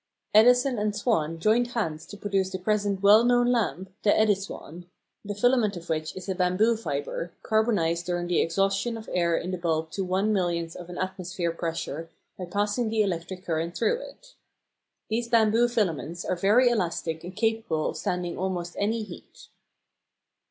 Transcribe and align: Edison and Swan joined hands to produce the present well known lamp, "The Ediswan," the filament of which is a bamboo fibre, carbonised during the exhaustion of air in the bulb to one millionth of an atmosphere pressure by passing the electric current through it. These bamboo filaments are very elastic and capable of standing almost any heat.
Edison 0.33 0.79
and 0.79 0.95
Swan 0.95 1.37
joined 1.37 1.67
hands 1.73 2.07
to 2.07 2.17
produce 2.17 2.49
the 2.49 2.57
present 2.57 3.03
well 3.03 3.23
known 3.23 3.51
lamp, 3.51 3.91
"The 4.01 4.09
Ediswan," 4.09 4.85
the 5.23 5.35
filament 5.35 5.77
of 5.77 5.89
which 5.89 6.15
is 6.17 6.27
a 6.27 6.33
bamboo 6.33 6.75
fibre, 6.75 7.33
carbonised 7.43 8.07
during 8.07 8.25
the 8.25 8.41
exhaustion 8.41 8.97
of 8.97 9.07
air 9.13 9.37
in 9.37 9.51
the 9.51 9.59
bulb 9.59 9.91
to 9.91 10.03
one 10.03 10.33
millionth 10.33 10.75
of 10.75 10.89
an 10.89 10.97
atmosphere 10.97 11.51
pressure 11.51 12.09
by 12.35 12.45
passing 12.45 12.89
the 12.89 13.03
electric 13.03 13.45
current 13.45 13.77
through 13.77 13.99
it. 14.01 14.33
These 15.09 15.29
bamboo 15.29 15.67
filaments 15.67 16.25
are 16.25 16.35
very 16.35 16.67
elastic 16.69 17.23
and 17.23 17.35
capable 17.35 17.87
of 17.89 17.95
standing 17.97 18.39
almost 18.39 18.75
any 18.79 19.03
heat. 19.03 19.49